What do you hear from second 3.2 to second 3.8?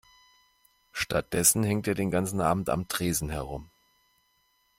herum.